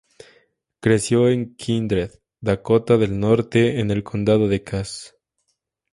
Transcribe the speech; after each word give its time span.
Creció 0.79 1.29
en 1.29 1.55
Kindred, 1.55 2.09
Dakota 2.39 2.97
del 2.97 3.19
Norte, 3.19 3.79
en 3.79 3.91
el 3.91 4.03
condado 4.03 4.47
de 4.47 4.63
Cass. 4.63 5.15